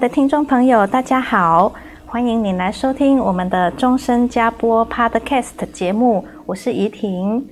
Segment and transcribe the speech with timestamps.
[0.00, 1.70] 的听众朋友，大家好，
[2.06, 7.46] 欢迎你来收听我们的终身加播 Podcast 节目，我是怡婷，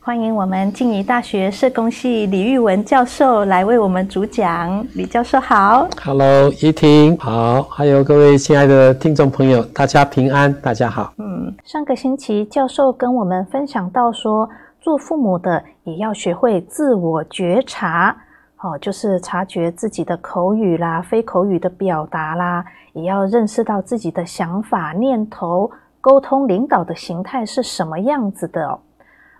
[0.00, 4.86] 欢迎我们静宜大学社工系李玉文教授来为我们主讲。
[4.92, 11.14] 李教授好，Hello，怡婷好，还有各位亲爱的听众朋友，大家平安，大家好。
[11.16, 14.46] 嗯，上个星期教授跟我们分享到说，
[14.78, 18.14] 做父母的也要学会自我觉察。
[18.58, 28.80] 哦，就是察觉自己的口语啦、非口语的表达啦，也要认识到自己的想法、念头、沟通、领导的形态是什么样子的哦。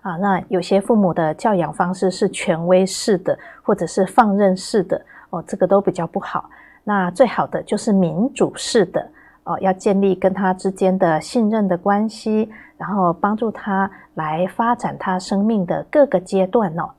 [0.01, 6.47] 啊，那有些父母的教养方式是权威式的，或者是放任式的哦，这个都比较不好。
[6.83, 9.09] 那最好的就是民主式的
[9.45, 16.91] 哦，要建立跟他之间的信任的关系，然后帮助他来发展他生命的各个阶段哦。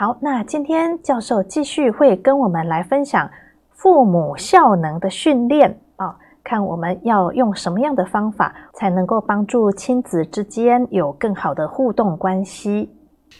[0.00, 3.28] 好，那今天教授继续会跟我们来分享
[3.74, 12.88] 父母效能的训练啊，看我们要用什么样的方法才能够帮助亲子之间有更好的互动关系。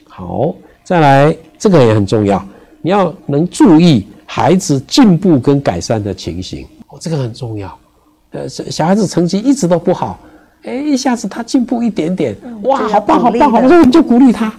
[0.07, 0.55] 好，
[0.85, 2.45] 再来，这个也很重要，
[2.83, 7.75] 你要能注意孩子进步跟改善的情形，哦，这个很重要。
[8.33, 10.19] 呃，小孩子成绩一直都不好，
[10.65, 14.53] 哎，一下子他进步一点点，哇，好棒，好棒，好棒，我们就鼓励他。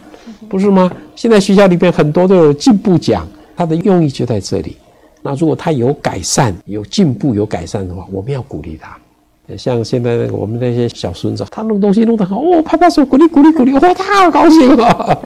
[0.49, 0.91] 不是吗？
[1.15, 4.77] 现在学校里边很多都有进步奖，它的用意就在这里。
[5.21, 8.97] 那如果他有改善、有进步、有改善的话，我们要鼓励他。
[9.57, 15.17] 像现在我们那些小孙子，他弄东西弄得很好，哦，拍拍手鼓励鼓励鼓励，哦，他好高兴哦。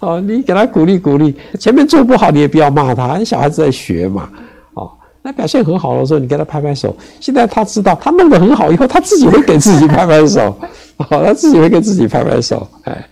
[0.00, 4.30] 哦，你给他鼓励鼓励，前面做不好你也不要骂他，小孩子在学嘛。
[4.74, 4.90] 哦，
[5.20, 6.96] 那表现很好的时候，你给他拍拍手。
[7.20, 10.56] 现在他知道他弄得很好以后，他自己会给自己拍拍手。
[10.96, 12.66] 哦，他自己会给自己拍拍手。
[12.84, 13.06] 哎。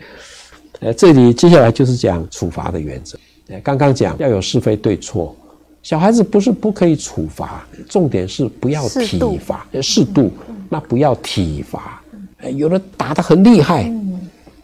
[0.81, 3.19] 呃，这里接下来就是讲处罚的原则。
[3.49, 5.37] 呃，刚刚讲要有是非对错，
[5.83, 10.31] 小孩子不是不可以处罚，重点是不要体罚，适度，
[10.69, 12.03] 那不要体罚。
[12.39, 13.93] 呃，有的打得很厉害，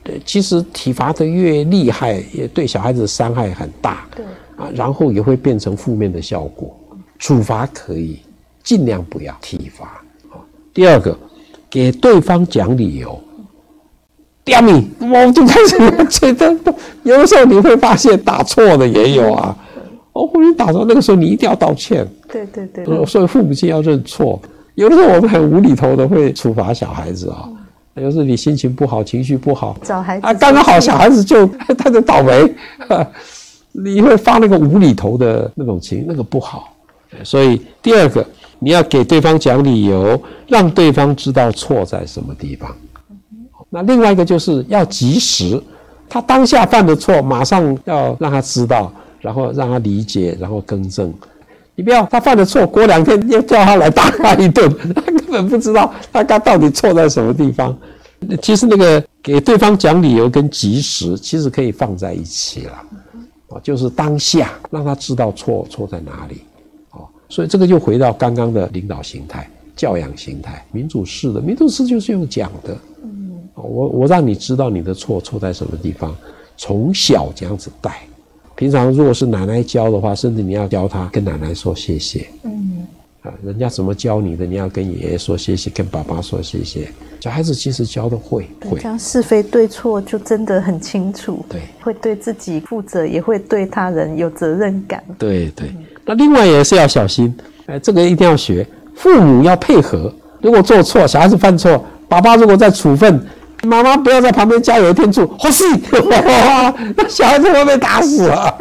[0.02, 4.06] 对，其实体罚的越厉害，也对小孩子伤害很大。
[4.16, 4.24] 对，
[4.56, 6.74] 啊，然后也会变成负面的效果。
[7.18, 8.20] 处罚可以，
[8.62, 10.02] 尽量不要体罚。
[10.72, 11.18] 第二个，
[11.68, 13.18] 给对方讲理由。
[14.46, 15.76] 刁民，我就开始
[16.08, 16.56] 觉得，
[17.02, 19.54] 有的时候你会发现打错的也有啊。
[20.12, 22.06] 哦，你打错，那个时候你一定要道歉。
[22.32, 23.04] 对对对。
[23.04, 24.40] 所以父母亲要认错。
[24.76, 27.48] 有的时候我们很无厘头的会处罚小孩子啊。
[27.96, 31.44] 有时候你心情不好，情绪不好，找孩子啊，刚刚好小孩子就
[31.76, 32.54] 他就倒霉，
[33.72, 36.72] 你会发那个无厘头的那种情，那个不好。
[37.24, 38.24] 所以第二个，
[38.60, 42.70] 你要给对方讲理由，让对方知道错在什么地方。
[43.76, 45.62] 那另外一个就是要及时，
[46.08, 51.12] 他当下犯的错，马上要让他知道，然后让他理解，然后更正。
[51.74, 54.66] 你不要他犯的错，过两天又叫他来打他一顿，
[54.96, 57.76] 他根本不知道他刚到底错在什么地方。
[58.40, 62.72] 其实那个给对方讲理由跟及时，其实可以放在一起了。
[63.48, 66.40] 啊，就是当下让他知道错错在哪里。
[66.92, 69.46] 哦，所以这个就回到刚刚的领导形态、
[69.76, 72.74] 教养形态、民主式的，民主式就是用讲的。
[73.66, 76.14] 我我让你知道你的错错在什么地方，
[76.56, 78.00] 从小这样子带。
[78.54, 82.26] 平常如果是奶奶教的话，甚至你要教他跟奶奶说谢谢。
[82.44, 82.86] 嗯，
[83.20, 86.88] 啊，人家怎么教你的，你要跟爷爷说谢谢，跟爸爸说谢谢。
[87.20, 91.44] 小孩子其实教的会会，这样是非对错就真的很清楚。
[91.50, 95.04] 对，会对自己负责，也会对他人有责任感。
[95.18, 95.70] 对对，
[96.06, 97.36] 那另外也是要小心，
[97.66, 100.10] 哎，这个一定要学，父母要配合。
[100.40, 103.20] 如果做错，小孩子犯错，爸爸如果在处分。
[103.66, 105.64] 妈妈不要在旁边加油添醋，或是
[106.96, 108.54] 那 小孩子会被打死啊！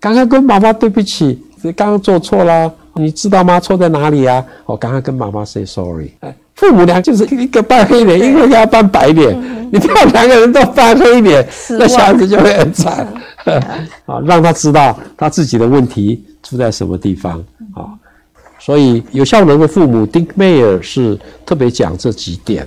[0.00, 1.40] 赶快跟妈妈对不起，
[1.76, 3.60] 刚刚做错了，你知道吗？
[3.60, 4.44] 错在哪里啊？
[4.66, 6.10] 我赶快跟妈妈 say sorry。
[6.20, 9.36] 哎，父母俩就是一个扮黑脸，一个给他扮白脸，
[9.70, 11.46] 你不要两个人都扮黑脸，
[11.78, 13.06] 那小孩子就会很惨。
[14.06, 17.38] 啊， 让他知道他自己的问题出在什么地方
[17.74, 17.90] 啊。
[18.58, 22.64] 所以有效能的父母，Dink Meyer 是特别讲这几点。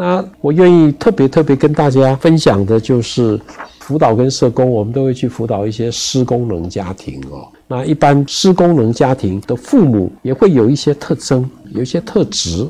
[0.00, 3.38] 那我愿意特别特别跟大家分享的就是
[3.80, 7.46] 辅导跟社工，我们都会去辅导一些失功能家庭哦。
[7.68, 12.66] 那一般失功能家庭的父母也会有一些特征，有一些特质。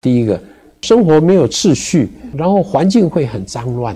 [0.00, 0.40] 第一个，
[0.80, 3.94] 生活没有秩序，然后环境会很脏乱。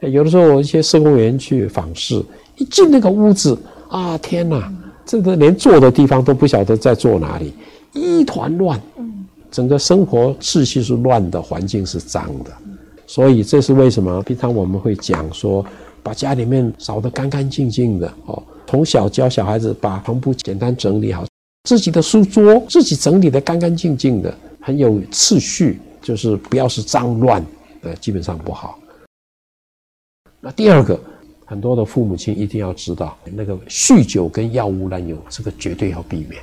[0.00, 2.20] 有的时候我一些社工员去访视，
[2.56, 3.56] 一进那个屋子
[3.88, 4.68] 啊，天哪，
[5.06, 7.54] 这个连坐的地方都不晓得在坐哪里，
[7.92, 8.82] 一团乱。
[9.54, 12.50] 整个生活秩序是乱的，环境是脏的，
[13.06, 14.20] 所以这是为什么？
[14.24, 15.64] 平常我们会讲说，
[16.02, 18.42] 把家里面扫得干干净净的哦。
[18.66, 21.24] 从小教小孩子把床铺简单整理好，
[21.68, 27.40] 自己的书桌自己整理得干干净净的，很有秩序，就是不要是脏乱，
[27.82, 28.76] 呃，基本上不好。
[30.40, 30.98] 那第二个，
[31.44, 36.42] 很多的父母亲一定要知道，那个酗酒跟药物滥用，这个绝对要避免。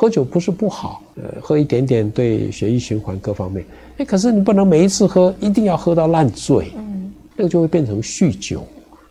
[0.00, 3.66] 喝酒不是不好，呃，喝一点点对血液循环各方面，
[3.96, 8.64] 哎，可是你不能每一次喝一定要喝到烂醉，嗯，那个就会变成酗酒，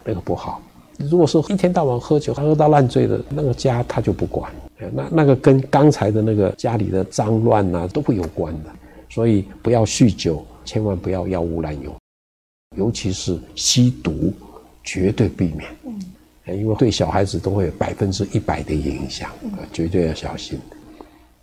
[0.05, 0.61] 那个不好。
[0.97, 4.49] 如果说一天到晚喝酒，喝到烂醉的那个家他就不管，
[4.93, 8.69] 那那个跟刚才的那个家里的脏乱啊都会有关的，
[9.09, 11.93] 所以不要酗酒，千万不要药物滥用，
[12.77, 14.31] 尤其是吸毒，
[14.85, 19.29] 绝对避免，嗯，因为对小孩子都会有百分之一百的影响，
[19.73, 20.57] 绝对要小心。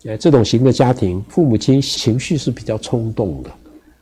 [0.05, 3.51] 呃，这种型的家庭，父母亲情绪是比较冲动的，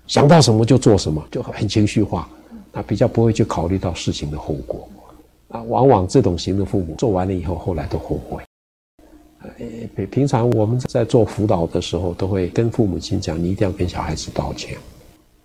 [0.09, 2.29] 想到什么就做什么，就很情绪化，
[2.73, 4.89] 那比较不会去考虑到事情的后果。
[5.49, 8.43] 啊，往往这种型的父母做完了以后，后来都后悔。
[9.43, 14.77] 呃，平常我们在做辅导的时候，都会跟父母亲讲，你一定要跟小孩子道歉。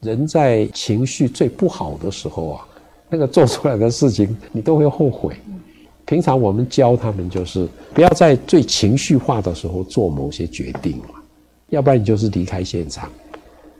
[0.01, 2.68] 人在情绪最不好的时候啊，
[3.09, 5.36] 那个做出来的事情，你都会后悔。
[6.07, 11.09] 平常我们教他们就是不要在最情绪化的时候做某些决定嘛，
[11.69, 13.12] 要不然你就是离开现场，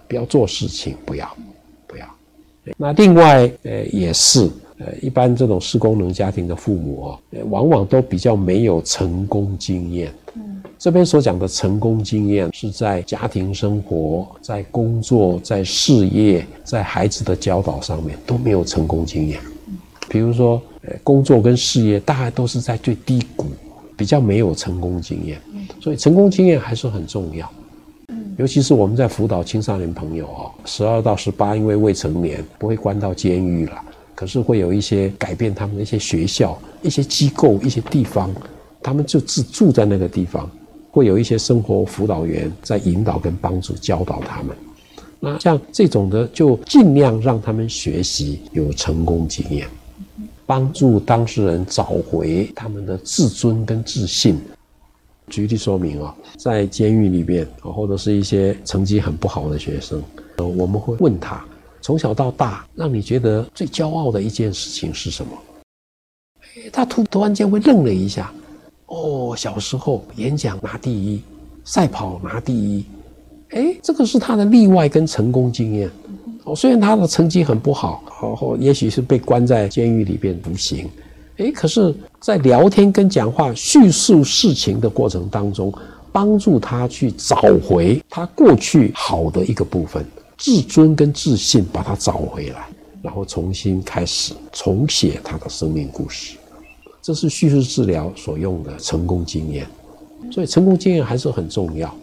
[0.09, 1.38] 不要做事情，不要，
[1.88, 2.06] 不要。
[2.75, 4.41] 那另外，呃，也是，
[4.77, 7.19] 呃，一般这种失功能家庭的父母哦，
[7.50, 10.13] 往往都比较没有成功经验。
[10.35, 19.39] 嗯，这边所讲的成功经验是在家庭生活、在工作、在事业、在孩子的教导上面都没有成功经验。
[20.09, 23.45] 比如说，呃，工作跟事业大概都是在最低谷，
[23.95, 25.39] 比较没有成功经验，
[25.81, 27.50] 所以成功经验还是很重要。
[28.38, 33.81] 尤其是我们在辅导青少年朋友哦，十二到十八，因为未成年不会关到监狱了，
[34.13, 38.34] 可是会有一些改变他们的一些学校、一些机构、一些地方，
[38.81, 40.50] 他们就自住在那个地方，
[40.92, 44.56] 会有一些生活辅导员在引导跟帮助教导他们。
[45.19, 49.68] 那像这种的，就尽量让他们学习有成功经验。
[50.48, 54.40] 帮助当事人找回他们的自尊跟自信。
[55.28, 60.02] 举例说明啊，在监狱里边，或者是一些成绩很不好的学生，
[60.38, 61.46] 我们会问他，
[61.82, 65.32] 从小到大，让你觉得最骄傲的一件事情是什么？
[66.72, 68.32] 他突突然间会愣了一下，
[68.86, 71.22] 哦，小时候演讲拿第一，
[71.66, 72.86] 赛跑拿第一，
[73.50, 75.92] 哎，这个是他的例外跟成功经验。
[76.48, 80.89] 哦，虽然他的成绩很不好，然后也许是被关在监狱里边服刑，
[81.36, 85.74] 诶，可是，在聊天跟讲话、叙述事情的过程当中，
[86.10, 90.06] 帮助他去找回他过去好的一个部分，
[90.38, 92.66] 自尊跟自信，把他找回来，
[93.01, 96.38] 然后重新开始重写他的生命故事。
[97.01, 99.68] 这是叙述治疗所用的成功经验，
[100.32, 101.94] 所以成功经验还是很重要。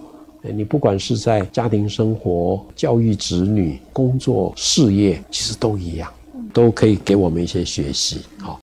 [0.52, 6.12] 你不管是在家庭生活、教育子女、工作、事业，其实都一样，
[6.52, 8.20] 都可以给我们一些学习。
[8.38, 8.60] 好，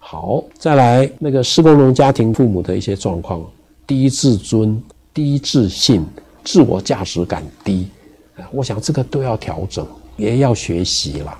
[0.00, 3.48] 好，再来那个失功能家庭父母的一些状况：
[3.86, 4.82] 低自尊、
[5.12, 6.04] 低自信、
[6.42, 7.88] 自我价值感低。
[8.50, 11.38] 我想这个都要调整，也要学习了。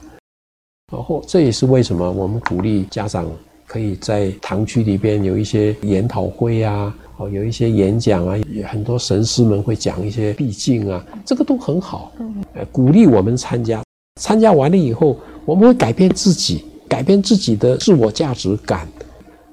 [0.93, 3.29] 然后这也是为什么我们鼓励家长
[3.67, 6.95] 可以在堂区里边有一些研讨会啊。
[7.17, 12.13] 哦，有一些演讲啊，也很多神师们会讲一些毕竟啊，这个都很好。
[12.55, 13.85] 呃，鼓励我们参加，
[14.21, 18.89] 参加完了以后，我们会改变自己，改变自己的自我价值感。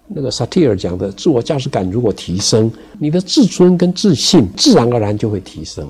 [0.07, 5.87] 那个萨提尔讲的，自我价值感如果提升，你的自尊跟自信自然而然就会提升。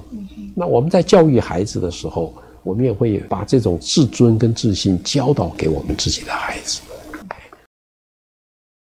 [0.54, 6.82] 那我们在教育孩子的时候，我们也会把这种自尊跟自信教导给我们自己的孩子。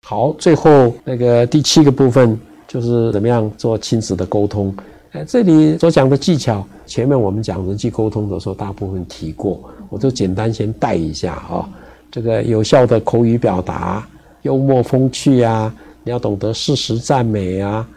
[0.06, 2.38] 好，最后那个第七个部分。
[2.68, 4.76] 就是怎么样做亲子的沟通？
[5.12, 11.68] 呃，这里所讲的技巧，前面我们讲人际沟通的时候，大部分提过，我就简单先带一下啊。
[12.12, 14.06] 这个有效的口语表达，
[14.42, 17.88] 幽默风趣啊，你要懂得适时赞美啊，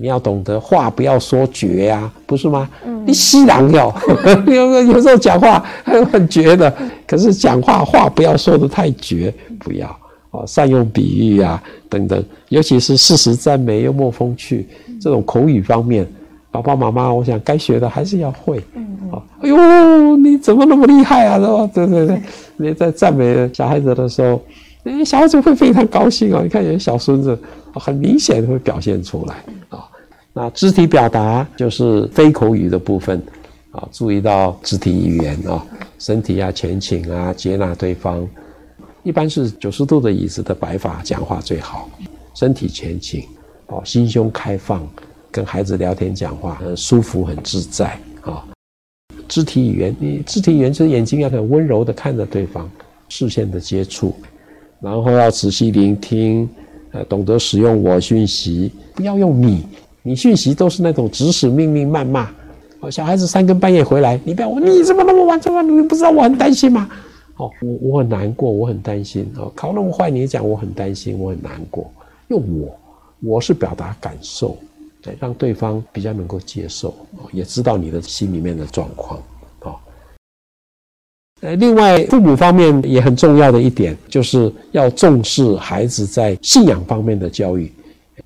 [0.00, 2.68] 你要懂得话不要说绝呀、啊，不是吗？
[2.84, 3.92] 嗯、你西洋要
[4.46, 6.72] 有有时候讲话很绝的，
[7.06, 9.88] 可是讲话话不要说的太绝，不要
[10.32, 14.66] 啊，善用比喻啊等等，尤其是事实赞美、幽默风趣
[15.00, 16.04] 这种口语方面。
[16.50, 18.62] 爸爸妈妈，我想该学的还是要会。
[18.74, 19.22] 嗯嗯。
[19.40, 21.38] 哎呦，你怎么那么厉害啊？
[21.38, 21.70] 是吧？
[21.72, 22.22] 对对对，
[22.58, 24.42] 你在赞美小孩子的时候，
[24.84, 26.40] 哎，小孩子会非常高兴啊。
[26.42, 27.38] 你看，有些小孙子
[27.72, 29.36] 很明显会表现出来
[29.70, 29.88] 啊。
[30.34, 33.22] 那肢体表达就是非口语的部分
[33.70, 35.64] 啊，注意到肢体语言啊，
[35.98, 38.28] 身体啊前倾啊，接纳对方。
[39.02, 41.90] 一般是九十度的椅子的摆法讲话最好，
[42.34, 43.24] 身体前倾，
[43.66, 44.86] 哦，心胸开放。
[45.30, 48.44] 跟孩子聊天讲话很舒服很自在啊，
[49.26, 52.70] 肢体语言，你肢体语言就是眼睛要很温柔的看着对方，
[53.08, 54.14] 视线的接触，
[54.78, 56.46] 然后要仔细聆听，
[56.90, 59.64] 呃，懂得使用我讯息，不要用你，
[60.02, 62.28] 你讯息都是那种指使命令谩骂，
[62.80, 66.86] 哦，小孩子三更半夜回来，你不要问你怎么那么晚，怎么你不知道我很担心吗？
[67.60, 71.90] 我我很难过，我很担心哦，考那么坏，你讲我很担心，我很难过，
[72.28, 72.78] 用我，
[73.20, 74.56] 我是表达感受。
[75.00, 76.94] 对，让对方比较能够接受，
[77.32, 79.20] 也知道你的心里面的状况，
[79.58, 79.74] 啊。
[81.40, 87.72] 呃，另外，父母方面也很重要的一点，就是要重视孩子在信仰方面的教育，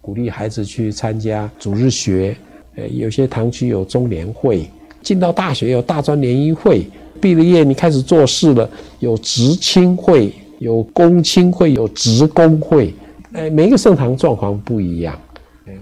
[0.02, 2.36] 鼓励孩子去参加主日学，
[2.74, 4.68] 呃，有些堂区有中联会，
[5.02, 6.86] 进到大学有大专联谊会，
[7.26, 12.94] 毕了业你开始做事了，有职青会，有公青会，有职工会，
[13.32, 15.18] 哎，每一个圣堂状况不一样。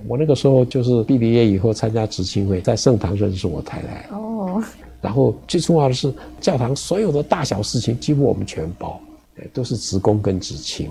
[0.08, 4.06] 我那个时候就是毕了业以后参加执青会，在圣堂认识我太太。
[4.16, 4.62] 哦。
[5.02, 6.10] 然后最重要的是，
[6.40, 8.98] 教堂所有的大小事情几乎我们全包，
[9.52, 10.88] 都是职工跟执青。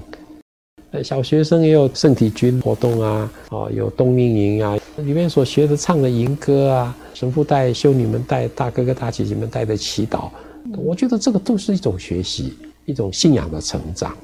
[1.04, 10.30] 小学生也有圣体军活动啊，啊，有冬令营啊，里面所学的唱的营歌啊，神父带修女们带大哥哥大姐姐们带的祈祷，
[10.78, 12.54] 我觉得这个都是一种学习，
[12.86, 14.16] 一种信仰的成长。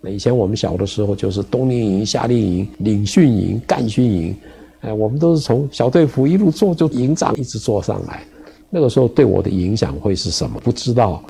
[0.00, 4.36] 那以前我们小的时候，就是冬令营、夏令营、领训营、干训营，
[4.80, 8.22] 哎，我们都是从小队服一路做就营长，一直做上来。
[8.70, 10.60] 那个时候对我的影响会是什么？
[10.60, 11.22] 不知道。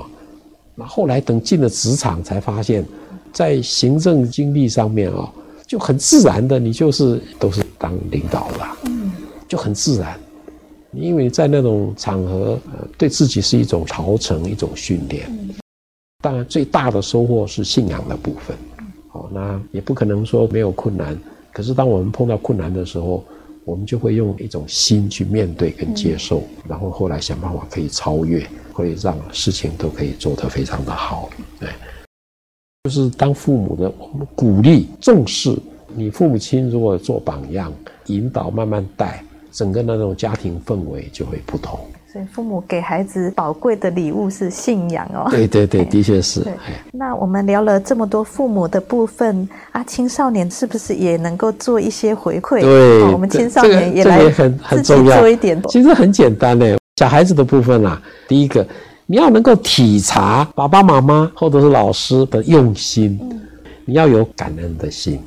[0.75, 2.85] 那后来等进了职场，才发现，
[3.33, 5.33] 在行政经历上面啊，
[5.67, 9.13] 就很自然的，你就是都是当领导了，嗯，
[9.49, 10.19] 就很自然。
[10.93, 15.31] 因为在那种场合，呃对自己是一种陶成，一种训练。
[16.23, 18.57] 当然，最大的收获是信仰的部分。
[19.09, 21.17] 好，那也不可能说没有困难。
[21.53, 23.25] 可是，当我们碰到困难的时候，
[23.65, 31.29] 我们就会用一种心去面对跟接受，然后后来想办法可以超越，会让事情都可以做得非常的好。
[31.61, 31.69] 对，
[32.85, 35.57] 就是当父母的，我们鼓励、重视
[35.95, 37.73] 你父母亲，如果做榜样、
[38.07, 39.23] 引导、慢慢带，
[39.59, 41.81] 整个那种家庭氛围就会不同。
[42.13, 45.27] 所以父母给孩子宝贵的礼物是信仰哦。
[45.31, 46.47] 对对对， 的确是。
[46.93, 52.61] 那我们聊了这么多父母的部分啊，青少年是不是也能够做一些回馈？
[52.61, 55.61] 对，我们青少年也来自己做一点。
[55.69, 58.65] 其实很简单嘞，小孩子的部分啊，第一个
[59.07, 63.19] 你要能够体察爸爸妈妈或者是老师的用心，
[63.85, 65.21] 你要有感恩的心。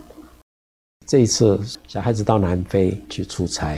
[1.06, 3.78] 这一次小孩子到南非去出差。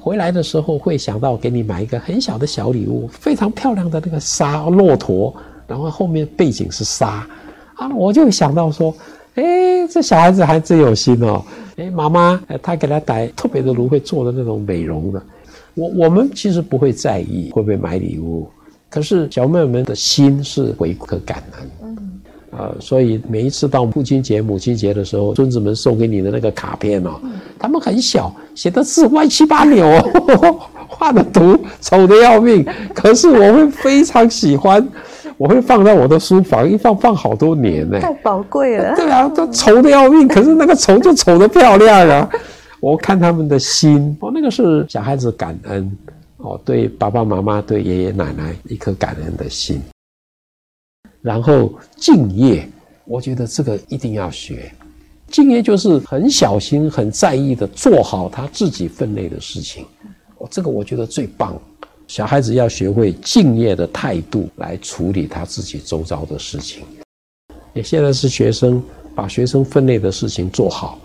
[0.00, 5.34] 回来的时候会想到给你买一个很小的小礼物，非常漂亮的那个沙骆驼，
[5.66, 7.26] 然后后面背景是沙。
[7.74, 8.94] 啊，我就想到说，
[9.34, 11.42] 哎，这小孩子还真有心哦，
[11.76, 15.22] 哎，妈妈，他给他带特别的芦荟做的那种美容的，
[15.74, 18.48] 我我们其实不会在意会不会买礼物，
[18.88, 21.96] 可是小妹妹们的心是回馈感恩。
[22.56, 27.18] 呃，所以每一次到父亲节、母亲节的时候，孙子们送给你的那个卡片哦，
[27.58, 32.62] 他们很小，写的字歪七八扭哦， 画的图丑的要命。
[32.94, 34.86] 可是我会非常喜欢，
[35.38, 38.94] 我会放在我的书房，一放放好多年呢，太宝贵了。
[38.96, 42.28] 对啊，都丑的要命，可是那个丑就丑的漂亮啊。
[42.80, 45.90] 我看他们的心哦，那个是小孩子感恩
[46.36, 49.80] 哦，对爸爸妈妈、对爷爷奶奶一颗感恩的心。
[51.22, 52.68] 然后敬业，
[53.04, 54.70] 我觉得这个一定要学。
[55.28, 59.86] 敬业就是很小心、很在意的做好他自己分内的事情。
[60.38, 61.58] 哦，这个我觉得最棒。
[62.08, 66.82] 小孩子要学会敬业的态度来处理他自己周遭的事情。
[67.72, 68.82] 你现在是学生，
[69.14, 70.98] 把学生分内的事情做好。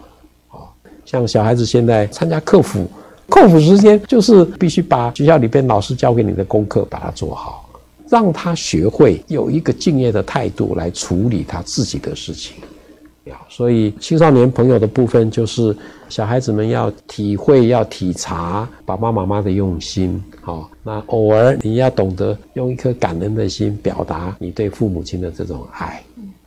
[0.49, 0.67] 啊，
[1.05, 2.85] 像小孩子现在参加课辅，
[3.29, 7.66] 课空余时间就是必须把学校里边老师教给你的功课把它做好，
[8.09, 12.55] 让他学会有一个敬业的态度来处理他自己的事情。
[13.49, 15.75] 所以青少年朋友的部分，就是
[16.07, 20.23] 小孩子们要体会、要体察爸爸妈妈的用心。
[20.39, 26.01] 好，那偶尔你要懂得用一颗感恩的心表达你对父母亲的这种爱，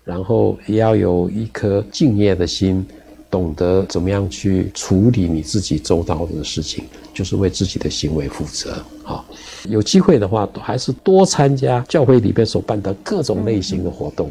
[0.04, 2.86] 然后也要有一颗敬业的心，
[3.30, 6.84] 懂得怎么样去处理你自己周遭的事情，
[7.14, 8.84] 就是为自己的行为负责。
[9.04, 9.24] 好，
[9.68, 14.30] 有机会的话，还是多参加教会里边所办的各种类型的活动。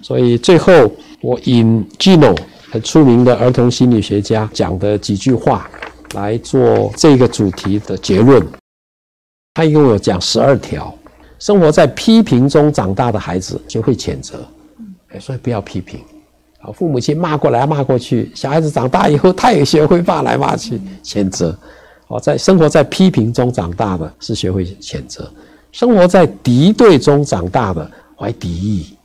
[0.00, 0.90] 所以最后，
[1.20, 2.36] 我引 Gino
[2.70, 5.70] 很出名的儿童心理学家讲的几句话
[6.14, 8.46] 来做这个主题的结论。
[9.54, 10.92] 他一共有讲十二条。
[11.38, 14.38] 生活在批评中长大的孩子学会谴责，
[15.20, 16.00] 所以不要批评。
[16.66, 21.56] 啊，父母亲骂过来骂过去，小孩子长大以后他也学会骂来骂去，谴责。
[22.08, 25.22] 哦，在生活在批评中长大的是学会谴责；
[25.70, 28.96] 生活在敌对中长大的怀敌意。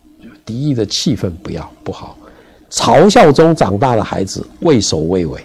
[0.44, 2.18] 敌意的气氛不要不好，
[2.70, 5.40] 嘲笑中长大的孩子畏首畏尾，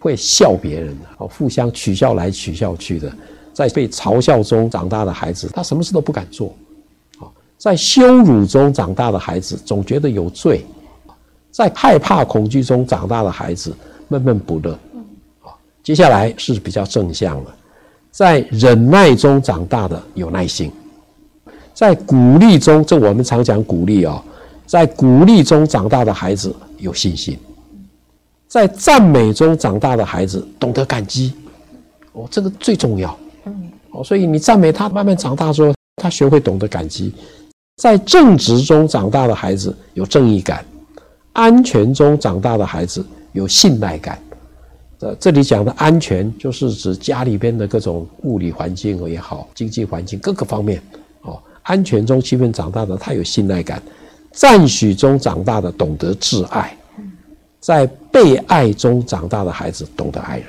[0.00, 3.12] 会笑别人的哦，互相取笑来取笑去的，
[3.52, 6.54] 在被嘲笑中长大的孩子，他什么事都不敢做，
[7.58, 10.64] 在羞辱中长大的孩子总觉得有罪，
[11.52, 13.72] 在害怕恐惧中长大的孩子
[14.08, 14.76] 闷闷不乐，
[15.38, 17.50] 好接下来是比较正向的，
[18.10, 20.72] 在忍耐中长大的有耐心。
[21.74, 24.22] 在鼓励中，这我们常讲鼓励哦，
[24.66, 27.38] 在鼓励中长大的孩子有信心，
[28.46, 31.32] 在赞美中长大的孩子懂得感激，
[32.12, 33.18] 哦，这个最重要。
[33.44, 37.12] 嗯，哦，所以你赞美他，慢慢长大之后，他学会懂得感激。
[37.76, 40.62] 在正直中长大的孩子有正义感，
[41.32, 44.18] 安全中长大的孩子有信赖感。
[44.98, 50.80] 这这里讲的安全，就是指家里边的各种物理环境也好，经济环境各个方面
[51.22, 51.40] 哦。
[51.62, 53.80] 安全中气氛长大的，他有信赖感；
[54.30, 56.68] 赞许中长大的，懂得自爱；
[57.60, 60.46] 在被爱中长大的孩子，懂得爱人。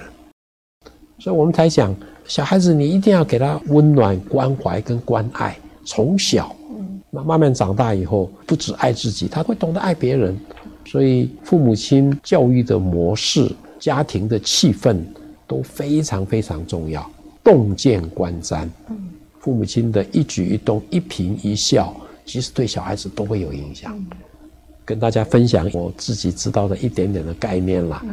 [1.19, 1.96] 所以，我们才讲
[2.28, 5.58] 小孩子，你一定要给他温暖、关怀跟关爱。
[5.86, 6.56] 从小，
[7.10, 10.38] 那慢慢长大以后，不只爱自己，他会懂得爱别人。
[10.86, 15.02] 所以，父母亲教育的模式、家庭的气氛
[15.48, 17.10] 都非常非常重要，
[17.43, 18.67] 洞见观瞻。
[19.39, 23.98] 父母亲的一举一动、一颦一笑，其实对小孩子都会有影响。
[24.86, 28.04] 跟大家分享我自己知道的一点点的概念啦，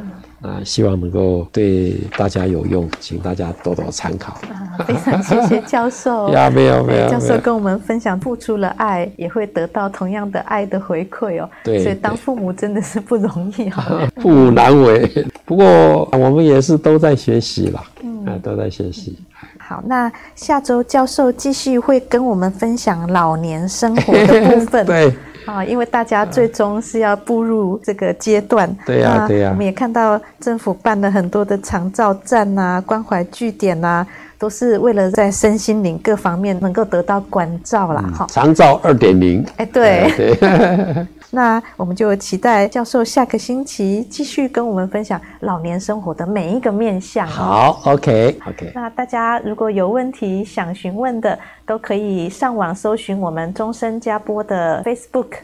[0.41, 4.35] 啊，希望能够对大家有用，请大家多多参考。
[4.49, 6.29] 啊，非常谢谢教授。
[6.35, 7.09] 呀，没有没有。
[7.09, 11.51] 教授跟我们分享，付出了爱，也会得到同样的爱的回馈哦。
[11.65, 11.83] 对。
[11.83, 14.09] 所以当父母真的是不容易哈。
[14.17, 17.83] 父母 难为，不过我们也是都在学习啦，
[18.27, 19.19] 啊，都在学习。
[19.59, 24.85] 好，那下周教授继续会跟我们分享老年生活的部分。
[24.87, 25.13] 对，
[25.47, 28.69] 啊，因为大家最终是要步入这个阶段。
[28.85, 29.51] 对呀，对呀。
[29.51, 34.07] 我们也看到政府办了很多的长照站啊、关怀据点啊，
[34.41, 38.03] 都是为了在身心灵各方面能够得到关照啦。
[38.17, 39.45] 哈、嗯，长照二点零。
[39.59, 40.11] 哎，对。
[40.17, 47.25] 对 那我们就期待教授下个星期继续跟我们分享老年生活的每一个面向。
[47.25, 48.73] 好，OK，OK。
[48.75, 55.35] 那大家如果有问题想询问的，都可以上网搜寻我们终身加播的 Facebook，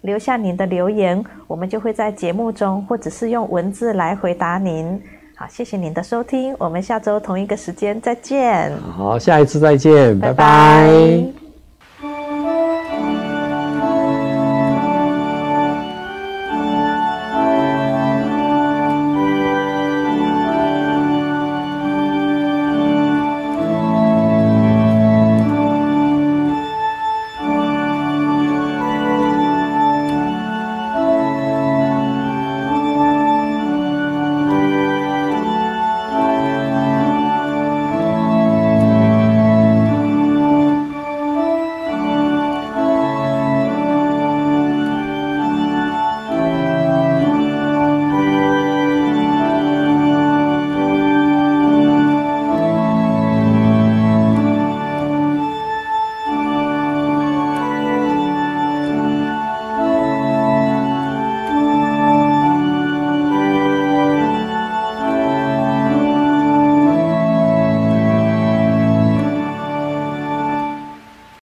[0.00, 5.00] 留下您的留言，我们就会在节目中或者是用文字来回答您。
[5.38, 8.72] 好，谢谢您的收听，我们下周同一个时间再见。
[8.96, 10.34] 好，下一次再见，拜拜。
[10.34, 11.45] 拜拜。